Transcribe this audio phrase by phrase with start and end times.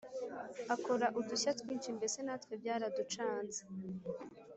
[0.75, 3.61] akora udushya twinshi mbese natwe byaraducanze